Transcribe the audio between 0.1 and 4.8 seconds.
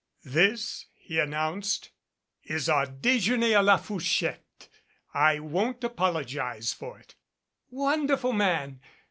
"This," he announced, "is our dejeuner a la fourchette.